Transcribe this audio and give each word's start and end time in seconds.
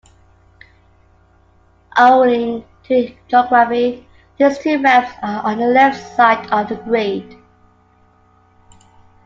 Owing 1.95 2.65
to 2.85 3.15
geography, 3.27 4.07
these 4.39 4.57
two 4.57 4.81
ramps 4.81 5.11
are 5.21 5.43
on 5.45 5.59
the 5.59 5.65
left 5.67 6.15
side 6.15 6.49
of 6.49 6.69
the 6.69 6.75
grade. 6.75 7.37